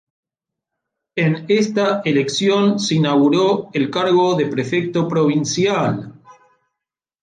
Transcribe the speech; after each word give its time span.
En 1.15 1.45
esta 1.47 2.01
elección 2.03 2.79
se 2.79 2.95
inauguró 2.95 3.69
el 3.71 3.91
cargo 3.91 4.33
de 4.35 4.47
prefecto 4.47 5.07
provincial 5.07 6.19